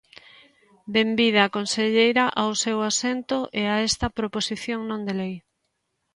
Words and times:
Benvida, 0.95 1.53
conselleira, 1.57 2.25
ao 2.41 2.51
seu 2.63 2.77
asento 2.89 3.37
e 3.61 3.63
a 3.73 3.75
esta 3.89 4.07
proposición 4.19 4.79
non 4.89 5.01
de 5.07 5.13
lei. 5.21 5.35